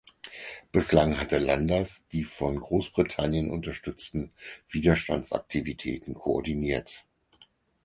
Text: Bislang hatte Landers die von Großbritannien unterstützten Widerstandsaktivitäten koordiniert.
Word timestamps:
Bislang 0.71 1.19
hatte 1.19 1.37
Landers 1.37 2.07
die 2.11 2.23
von 2.23 2.59
Großbritannien 2.59 3.51
unterstützten 3.51 4.31
Widerstandsaktivitäten 4.67 6.15
koordiniert. 6.15 7.05